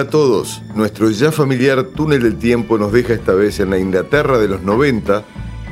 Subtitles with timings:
[0.00, 0.62] A todos.
[0.74, 4.62] Nuestro ya familiar túnel del tiempo nos deja esta vez en la Inglaterra de los
[4.62, 5.24] 90,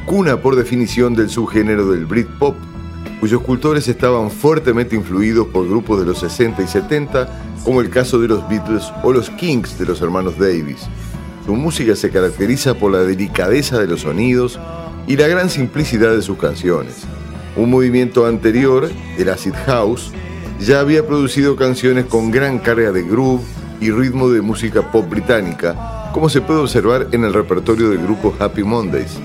[0.05, 2.55] cuna por definición del subgénero del Britpop,
[3.21, 8.19] cuyos cultores estaban fuertemente influidos por grupos de los 60 y 70, como el caso
[8.19, 10.87] de los Beatles o los Kings de los hermanos Davis.
[11.47, 14.61] Su música se caracteriza por la delicadeza de los sonidos
[15.07, 17.05] y la gran simplicidad de sus canciones.
[17.57, 20.13] Un movimiento anterior, el Acid House,
[20.61, 26.11] ya había producido canciones con gran carga de groove, y ritmo de música pop británica,
[26.13, 29.19] como se puede observar en el repertorio del grupo Happy Mondays.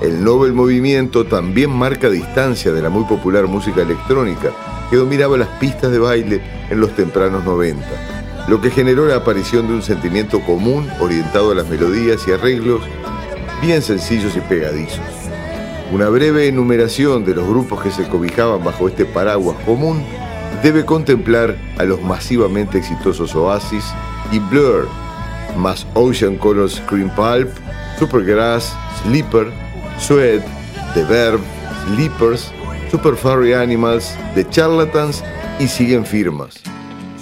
[0.00, 4.50] El Nobel Movimiento también marca distancia de la muy popular música electrónica
[4.90, 7.86] que dominaba las pistas de baile en los tempranos 90,
[8.48, 12.82] lo que generó la aparición de un sentimiento común orientado a las melodías y arreglos
[13.60, 15.00] bien sencillos y pegadizos.
[15.92, 20.02] Una breve enumeración de los grupos que se cobijaban bajo este paraguas común
[20.62, 23.84] debe contemplar a los masivamente exitosos Oasis
[24.30, 24.88] y Blur,
[25.56, 27.50] más Ocean Color Screen Pulp,
[27.98, 29.50] Supergrass, Sleeper,
[29.98, 30.42] Sweat,
[30.94, 31.40] The Verb,
[31.86, 32.52] Sleepers,
[32.90, 35.24] Super Furry Animals, The Charlatans
[35.58, 36.60] y siguen firmas.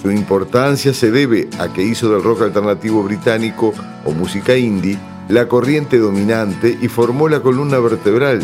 [0.01, 3.73] Su importancia se debe a que hizo del rock alternativo británico
[4.05, 4.97] o música indie
[5.29, 8.41] la corriente dominante y formó la columna vertebral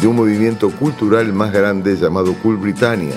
[0.00, 3.16] de un movimiento cultural más grande llamado Cool Britannia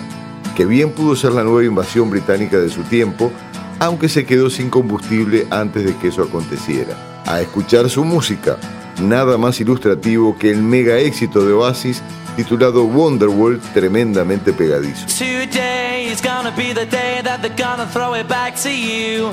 [0.56, 3.32] que bien pudo ser la nueva invasión británica de su tiempo,
[3.80, 6.96] aunque se quedó sin combustible antes de que eso aconteciera.
[7.26, 8.58] A escuchar su música,
[9.02, 12.02] nada más ilustrativo que el mega éxito de Oasis
[12.36, 15.06] titulado Wonderworld, tremendamente pegadizo.
[15.08, 19.32] Today is gonna be the day that they're gonna throw it back to you.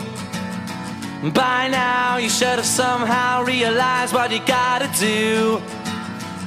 [1.22, 5.60] By now you should have somehow realized what you gotta do.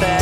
[0.00, 0.21] that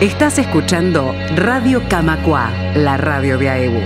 [0.00, 3.80] Estás escuchando Radio Camacua, la radio de AEBU.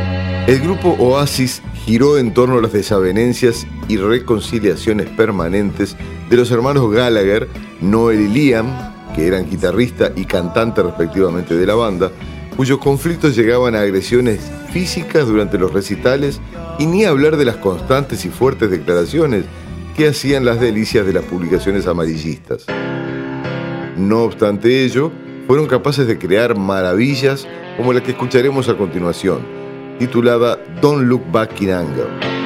[0.47, 5.97] El grupo Oasis giró en torno a las desavenencias y reconciliaciones permanentes
[6.29, 7.49] de los hermanos Gallagher,
[7.81, 8.67] Noel y Liam,
[9.15, 12.11] que eran guitarrista y cantante respectivamente de la banda,
[12.59, 16.43] cuyos conflictos llegaban a agresiones físicas durante los recitales
[16.79, 19.47] y ni hablar de las constantes y fuertes declaraciones
[19.97, 22.67] que hacían las delicias de las publicaciones amarillistas.
[23.97, 25.11] No obstante ello,
[25.47, 27.47] fueron capaces de crear maravillas
[27.77, 29.41] como la que escucharemos a continuación,
[29.99, 32.42] titulada Don't Look Back in Anger.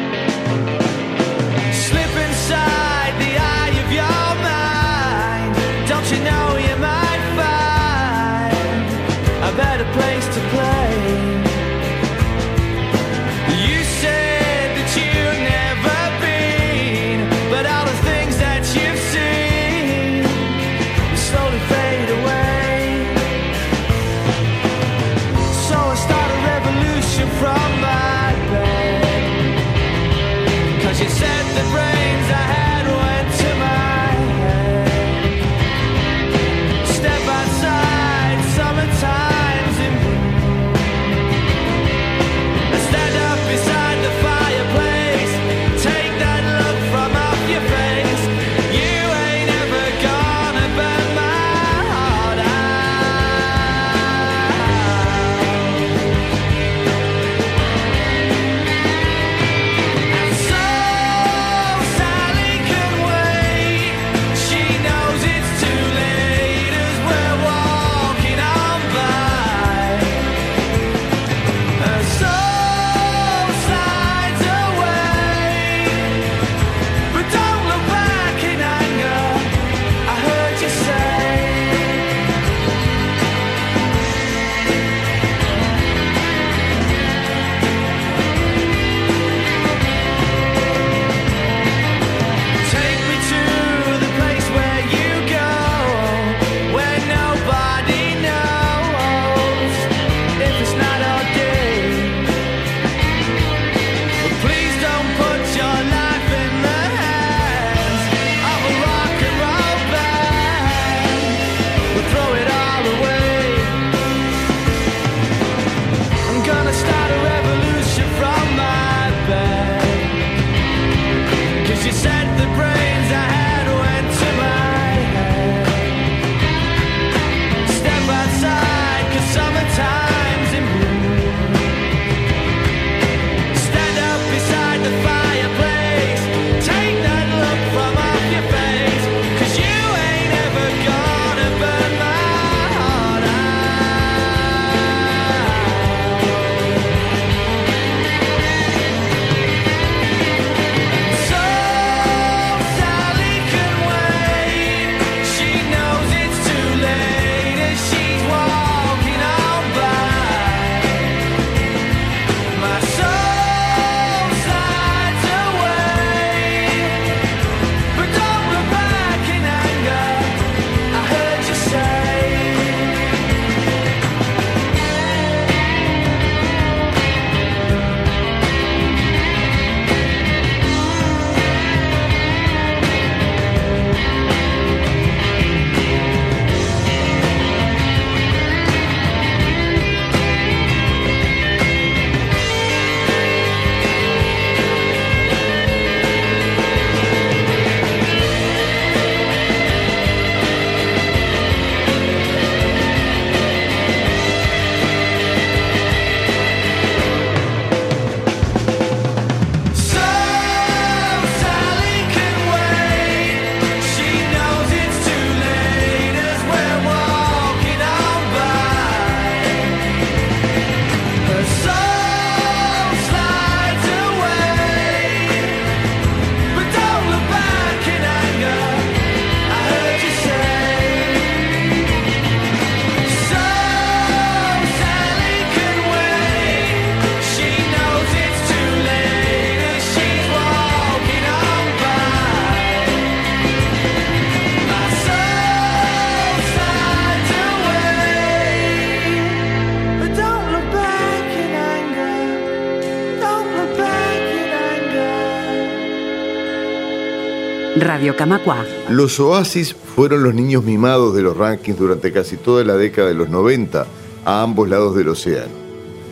[257.96, 258.62] Radio Camacua.
[258.90, 263.14] Los Oasis fueron los niños mimados de los rankings durante casi toda la década de
[263.14, 263.86] los 90
[264.26, 265.54] a ambos lados del océano.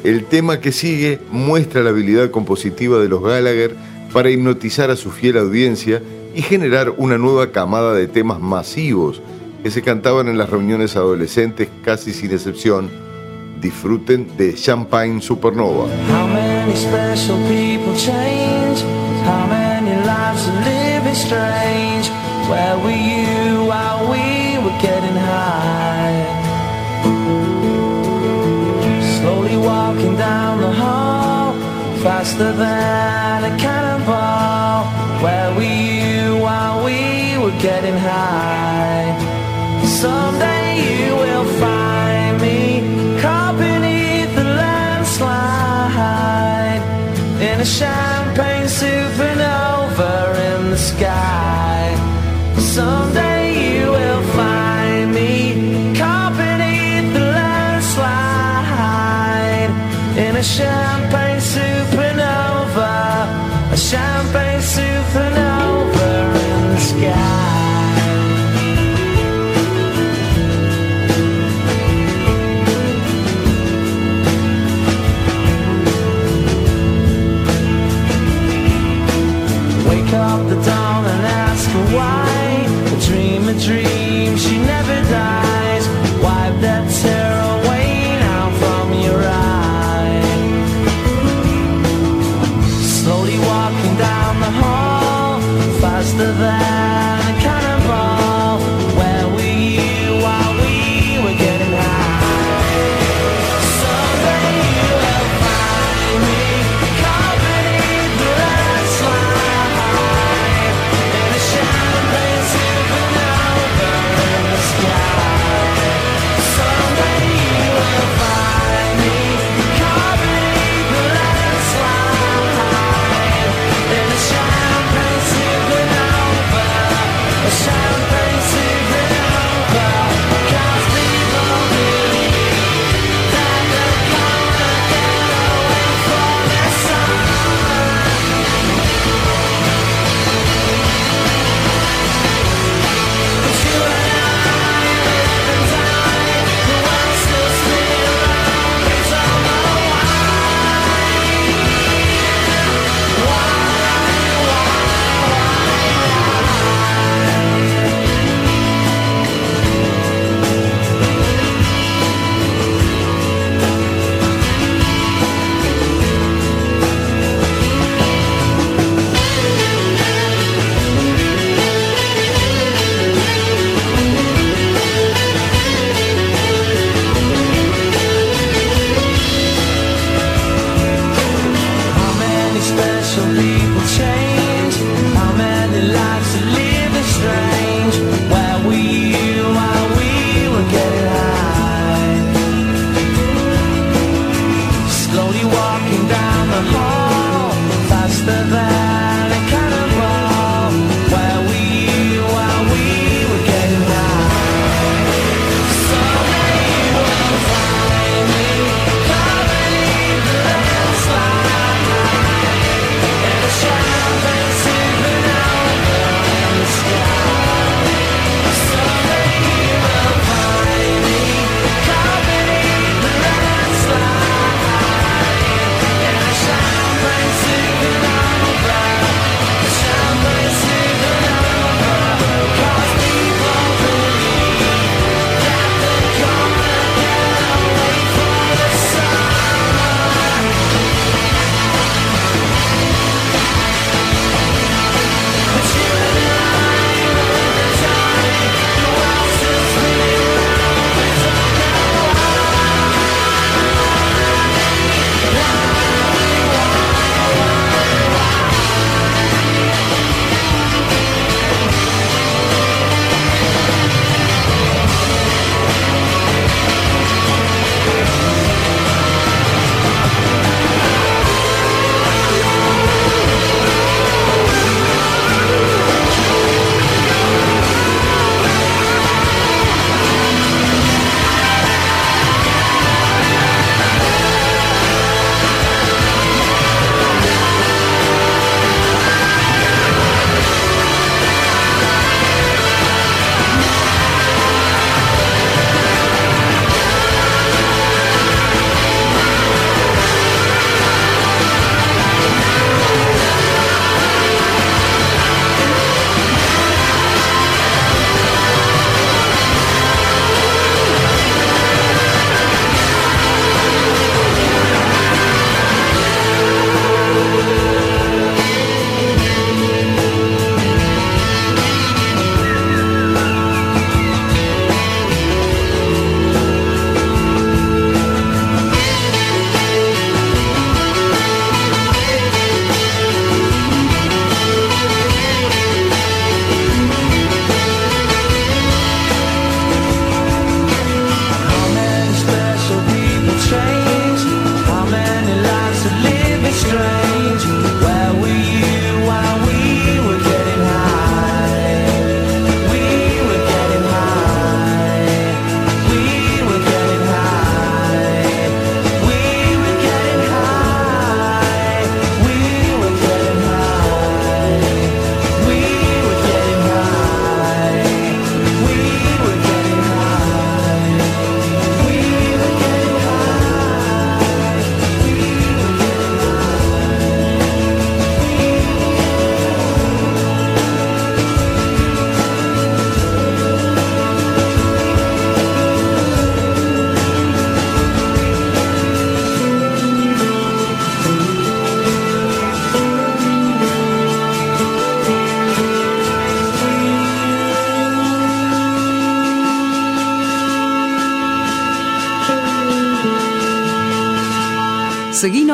[0.02, 3.76] El tema que sigue muestra la habilidad compositiva de los Gallagher
[4.14, 6.00] para hipnotizar a su fiel audiencia
[6.34, 9.20] y generar una nueva camada de temas masivos
[9.62, 12.88] que se cantaban en las reuniones adolescentes casi sin excepción.
[13.60, 15.84] Disfruten de Champagne Supernova.
[19.34, 19.63] How many
[21.14, 22.06] are strange?
[22.50, 26.24] Where were you while we were getting high?
[29.16, 31.54] Slowly walking down the hall,
[32.02, 34.84] faster than a cannonball.
[35.24, 37.00] Where were you while we
[37.42, 39.06] were getting high?
[40.02, 42.60] Someday you will find me
[43.22, 45.62] caught beneath the landslide
[47.40, 48.03] in a champagne
[52.74, 53.03] some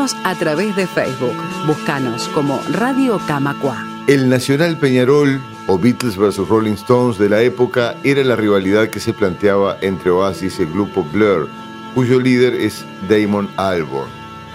[0.00, 1.36] A través de Facebook.
[1.66, 3.84] Búscanos como Radio Camacua.
[4.06, 8.98] El Nacional Peñarol o Beatles vs Rolling Stones de la época era la rivalidad que
[8.98, 11.50] se planteaba entre Oasis y el grupo Blur,
[11.94, 14.08] cuyo líder es Damon Albarn.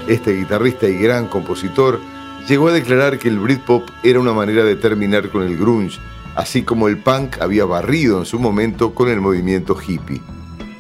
[0.07, 1.99] Este guitarrista y gran compositor
[2.47, 5.99] llegó a declarar que el Britpop era una manera de terminar con el grunge,
[6.33, 10.23] así como el punk había barrido en su momento con el movimiento hippie.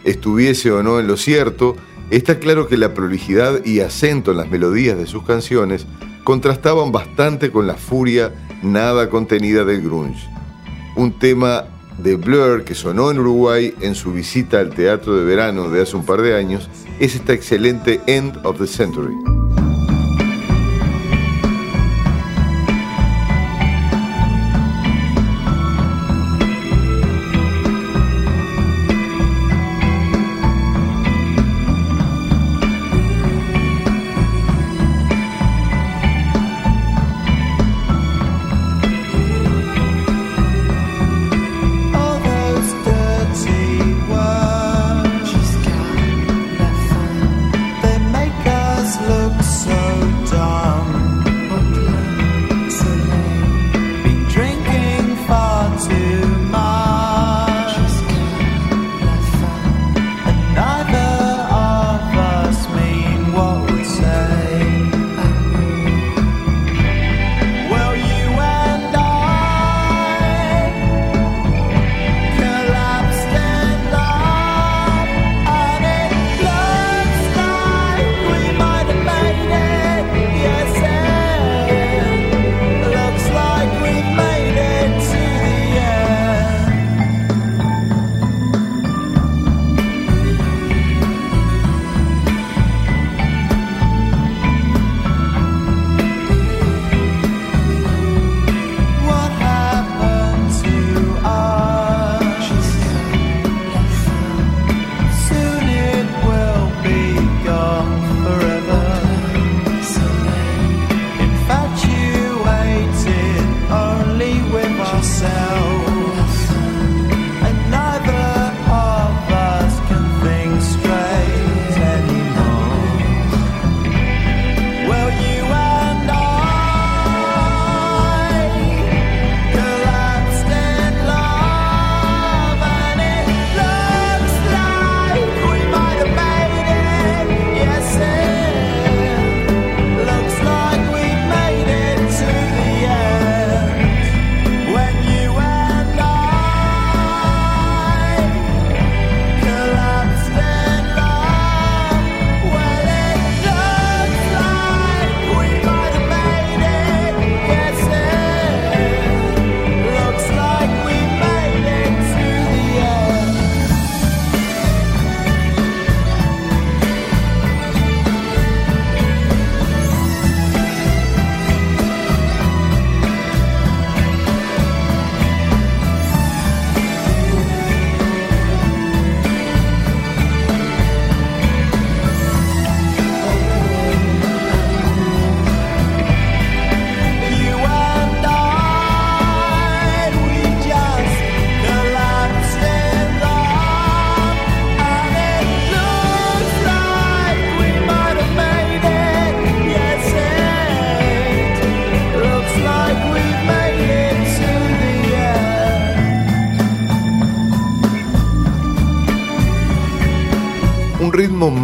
[0.03, 1.75] Estuviese o no en lo cierto,
[2.09, 5.85] está claro que la prolijidad y acento en las melodías de sus canciones
[6.23, 10.27] contrastaban bastante con la furia nada contenida del grunge.
[10.95, 11.65] Un tema
[11.97, 15.95] de Blur que sonó en Uruguay en su visita al teatro de verano de hace
[15.95, 19.44] un par de años es esta excelente End of the Century.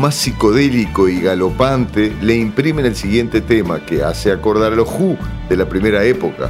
[0.02, 5.16] Más psicodélico y galopante le imprimen el siguiente tema que hace acordar a los Who
[5.48, 6.50] de la primera época.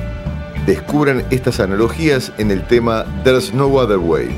[0.65, 4.29] Descubran estas analogías en el tema There's No Other Way.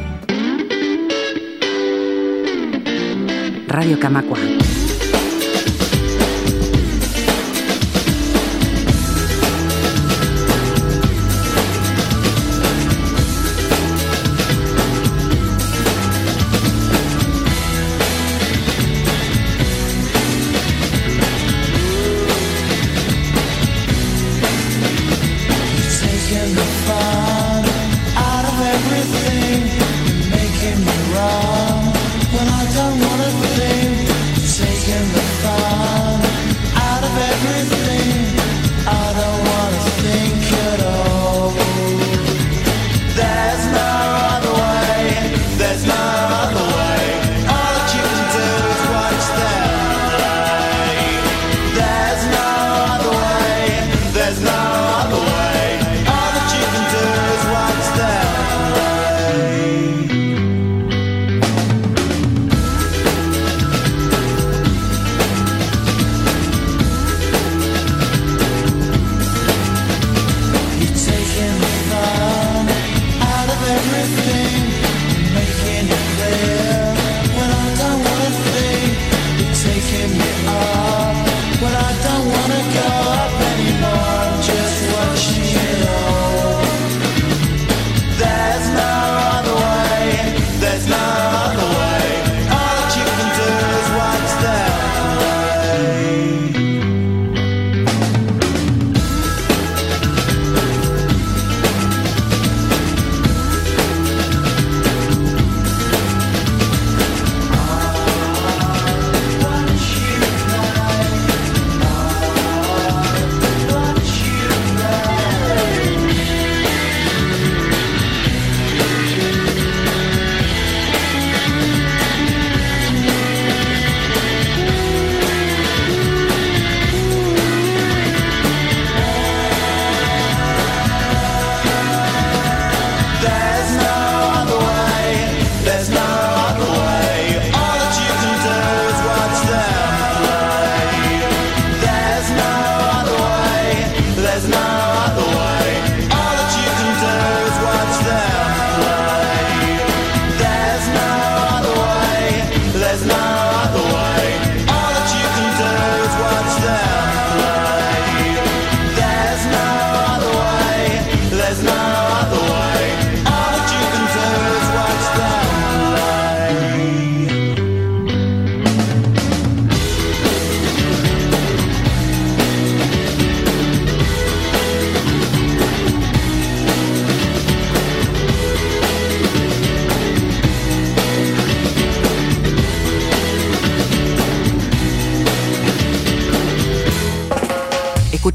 [3.67, 4.52] Radio Camacua.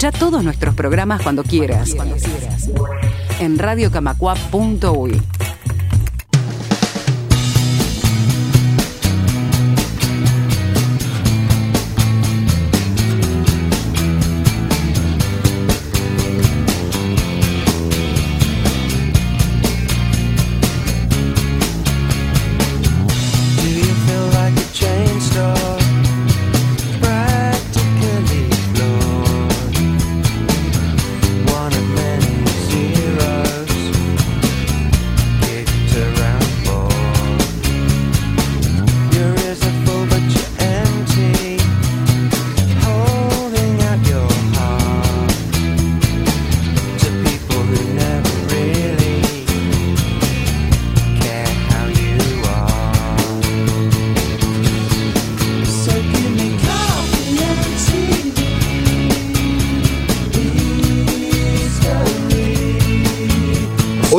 [0.00, 1.96] Escucha todos nuestros programas cuando quieras.
[3.40, 5.20] En radiocamacua.uy.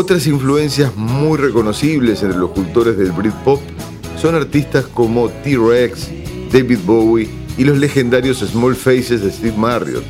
[0.09, 3.61] Otras influencias muy reconocibles entre los cultores del Britpop
[4.19, 6.09] son artistas como T-Rex,
[6.51, 10.03] David Bowie y los legendarios Small Faces de Steve Marriott.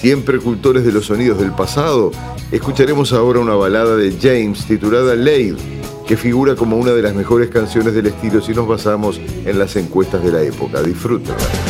[0.00, 2.10] Siempre cultores de los sonidos del pasado,
[2.50, 5.54] escucharemos ahora una balada de James titulada Lade,
[6.08, 9.76] que figura como una de las mejores canciones del estilo si nos basamos en las
[9.76, 10.82] encuestas de la época.
[10.82, 11.69] Disfrútenla.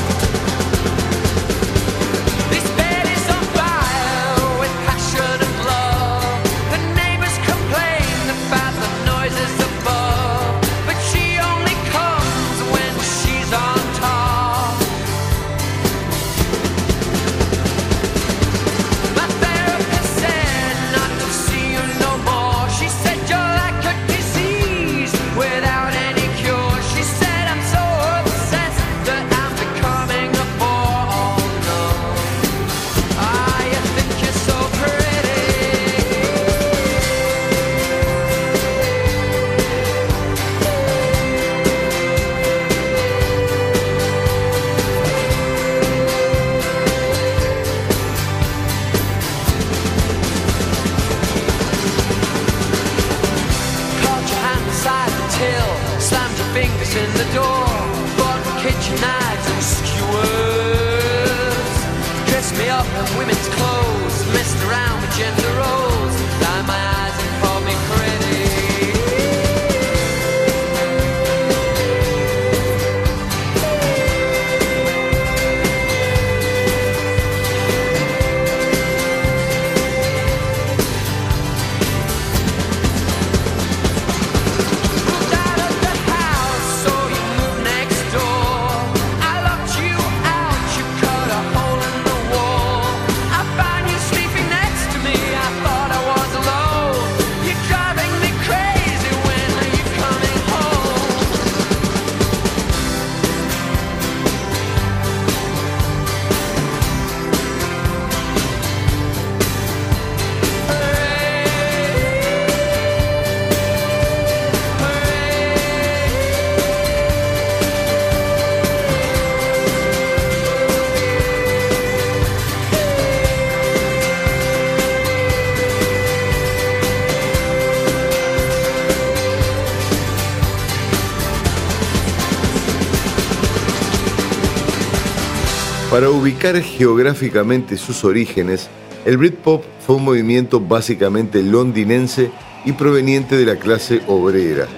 [135.90, 138.68] Para ubicar geográficamente sus orígenes,
[139.04, 142.30] el Britpop fue un movimiento básicamente londinense
[142.64, 144.68] y proveniente de la clase obrera.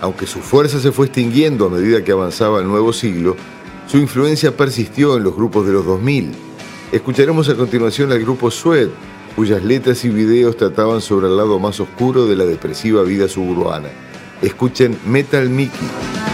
[0.00, 3.36] Aunque su fuerza se fue extinguiendo a medida que avanzaba el nuevo siglo,
[3.86, 6.32] su influencia persistió en los grupos de los 2000.
[6.90, 8.88] Escucharemos a continuación al grupo Sweat,
[9.36, 13.90] cuyas letras y videos trataban sobre el lado más oscuro de la depresiva vida suburbana.
[14.40, 16.31] Escuchen Metal Mickey.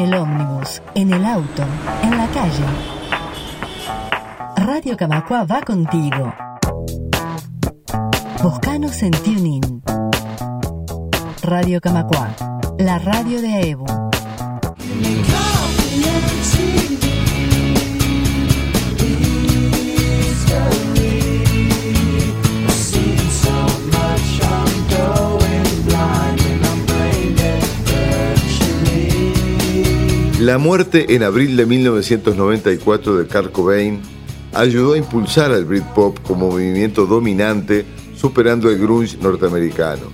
[0.00, 1.62] En el ómnibus, en el auto,
[2.02, 2.64] en la calle.
[4.56, 6.32] Radio Camacua va contigo.
[8.42, 9.82] Buscanos en TuneIn.
[11.42, 12.28] Radio Camacua,
[12.78, 13.99] la radio de AEBU.
[30.50, 34.00] La muerte en abril de 1994 de Kurt Cobain
[34.52, 37.86] ayudó a impulsar al Britpop como movimiento dominante,
[38.16, 40.10] superando el grunge norteamericano.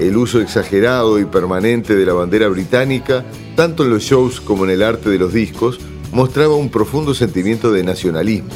[0.00, 3.26] El uso exagerado y permanente de la bandera británica,
[3.56, 5.78] tanto en los shows como en el arte de los discos,
[6.12, 8.54] mostraba un profundo sentimiento de nacionalismo.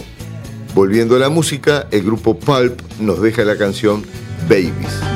[0.74, 4.02] Volviendo a la música, el grupo Pulp nos deja la canción
[4.48, 5.11] Babies.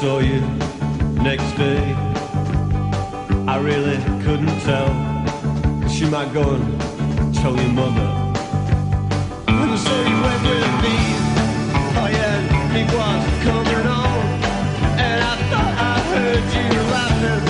[0.00, 0.40] saw you
[1.24, 1.92] next day.
[3.48, 4.86] I really couldn't tell,
[5.82, 8.08] cause she might go and tell your mother.
[9.48, 10.98] And so you went with me,
[11.98, 12.38] oh yeah,
[12.74, 14.18] he was coming on.
[15.02, 17.44] And I thought I heard you laughing.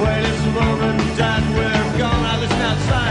[0.00, 3.07] Wait, it's mom and dad, we're gone, I listen outside.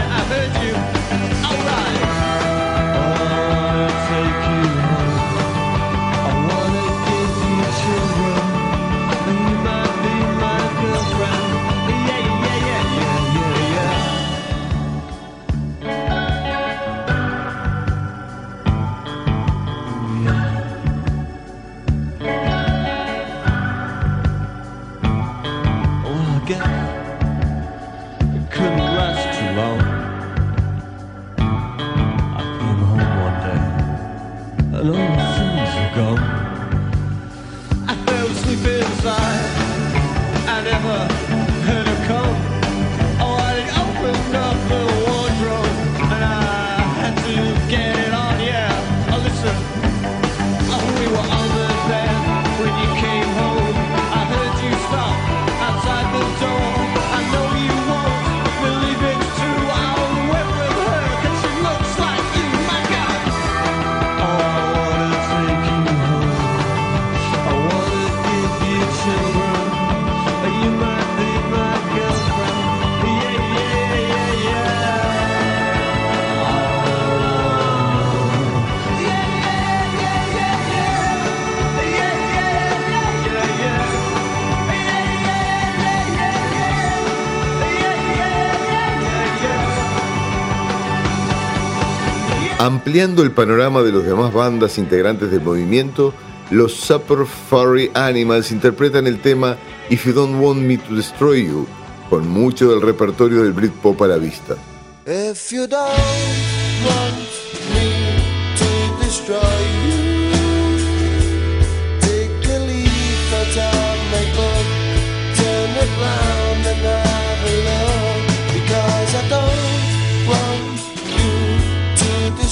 [92.88, 96.14] Ampliando el panorama de los demás bandas integrantes del movimiento,
[96.50, 99.58] los Super Furry Animals interpretan el tema
[99.90, 101.66] If You Don't Want Me to Destroy You,
[102.08, 104.54] con mucho del repertorio del Britpop a la vista.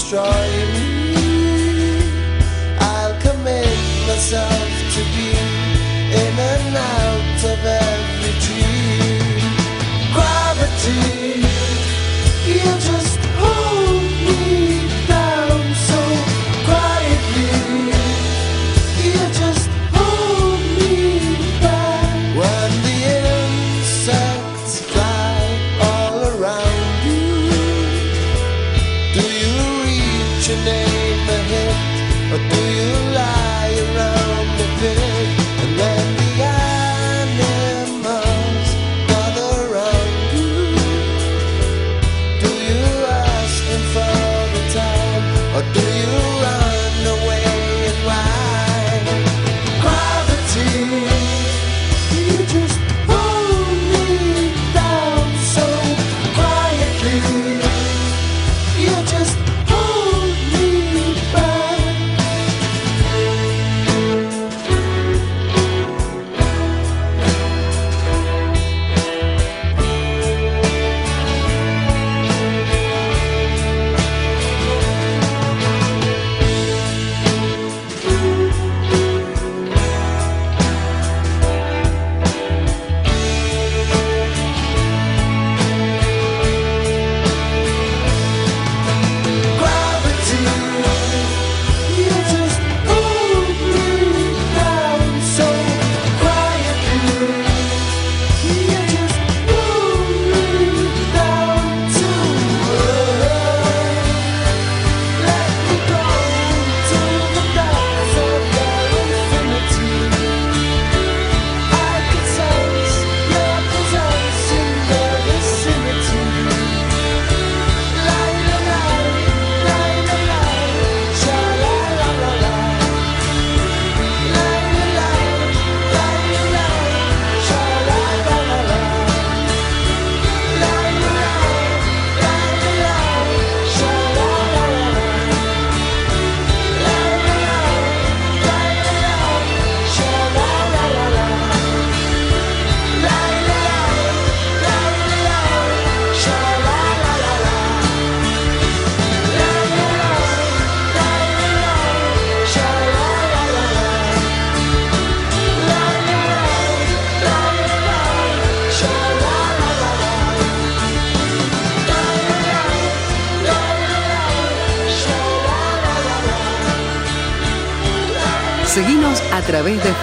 [0.08, 0.65] Destroy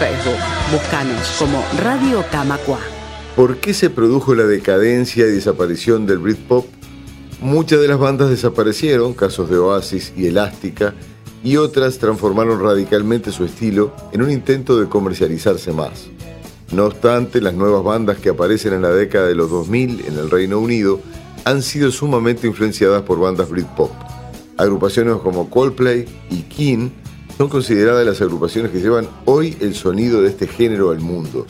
[0.04, 0.36] Facebook.
[1.40, 2.80] Como Radio Camacua.
[3.38, 6.66] ¿Por qué se produjo la decadencia y desaparición del Britpop?
[7.40, 10.94] Muchas de las bandas desaparecieron, casos de Oasis y Elástica,
[11.42, 16.08] y otras transformaron radicalmente su estilo en un intento de comercializarse más.
[16.74, 20.30] No obstante, las nuevas bandas que aparecen en la década de los 2000 en el
[20.30, 21.00] Reino Unido
[21.46, 23.92] han sido sumamente influenciadas por bandas Britpop.
[24.58, 26.90] Agrupaciones como Coldplay y King
[27.38, 31.46] son consideradas las agrupaciones que llevan hoy el sonido de este género al mundo.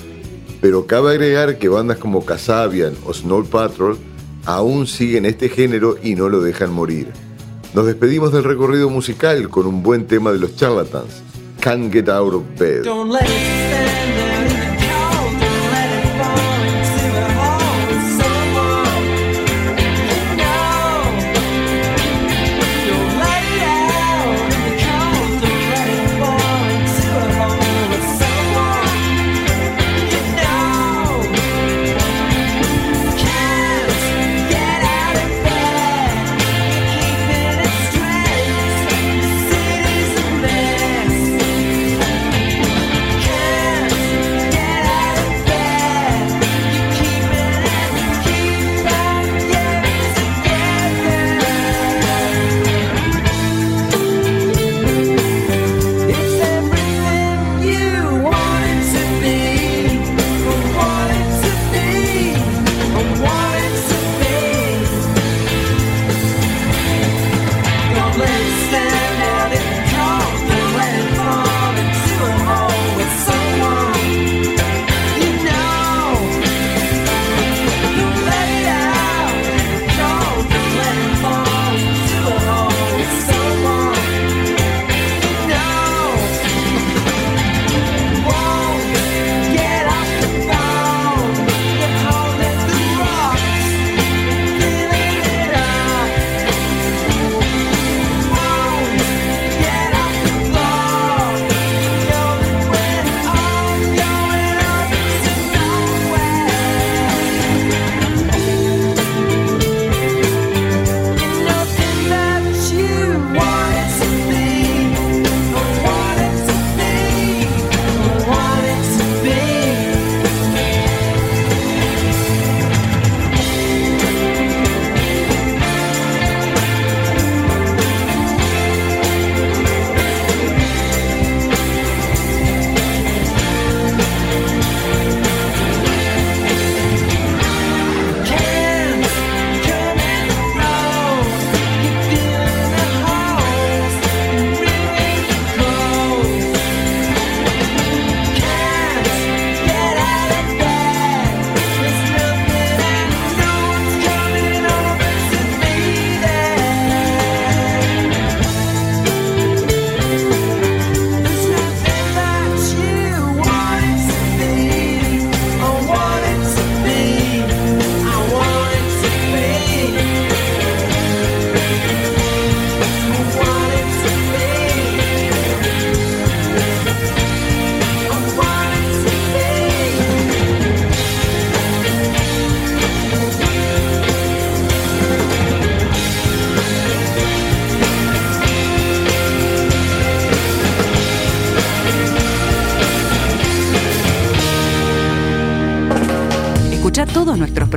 [0.61, 3.97] Pero cabe agregar que bandas como Casabian o Snow Patrol
[4.45, 7.11] aún siguen este género y no lo dejan morir.
[7.73, 11.23] Nos despedimos del recorrido musical con un buen tema de los Charlatans,
[11.59, 12.83] Can't Get Out of Bed.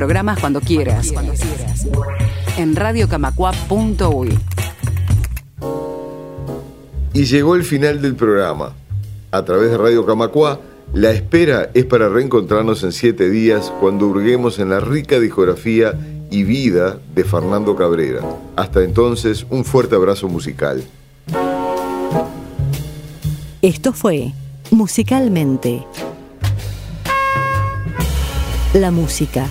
[0.07, 1.13] Programas cuando quieras.
[2.57, 4.39] En radiocamacua.uy.
[7.13, 8.73] Y llegó el final del programa.
[9.33, 10.61] A través de Radio Camacua,
[10.95, 15.95] la espera es para reencontrarnos en siete días cuando hurguemos en la rica discografía
[16.31, 18.21] y vida de Fernando Cabrera.
[18.55, 20.85] Hasta entonces, un fuerte abrazo musical.
[23.61, 24.33] Esto fue
[24.71, 25.85] Musicalmente.
[28.73, 29.51] La música